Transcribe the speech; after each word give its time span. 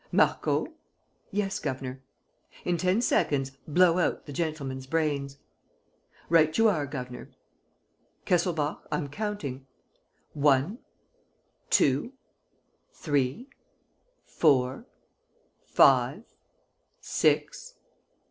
Marco!" 0.11 0.65
"Yes, 1.29 1.59
governor." 1.59 2.01
"In 2.65 2.75
ten 2.77 3.03
seconds, 3.03 3.51
blow 3.67 3.99
out 3.99 4.25
the 4.25 4.33
gentleman's 4.33 4.87
brains." 4.87 5.37
"Right 6.27 6.57
you 6.57 6.67
are, 6.67 6.87
governor." 6.87 7.29
"Kesselbach, 8.25 8.81
I'm 8.91 9.09
counting. 9.09 9.67
One, 10.33 10.79
two, 11.69 12.13
three, 12.91 13.47
four, 14.27 14.87
five, 15.67 16.23
six 16.99 17.75